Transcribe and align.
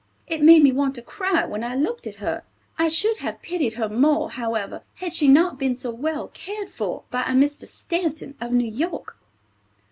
It 0.25 0.41
made 0.41 0.63
me 0.63 0.71
want 0.71 0.95
to 0.95 1.03
cry 1.03 1.45
when 1.45 1.63
I 1.63 1.75
looked 1.75 2.07
at 2.07 2.15
her. 2.15 2.41
I 2.75 2.87
should 2.87 3.17
have 3.17 3.43
pitied 3.43 3.73
her 3.73 3.87
more, 3.87 4.31
however, 4.31 4.81
had 4.95 5.13
she 5.13 5.27
not 5.27 5.59
been 5.59 5.75
so 5.75 5.91
well 5.91 6.29
cared 6.29 6.71
for 6.71 7.03
by 7.11 7.21
a 7.21 7.33
Mr. 7.35 7.67
Stanton, 7.67 8.33
of 8.41 8.51
New 8.51 8.65
York." 8.67 9.15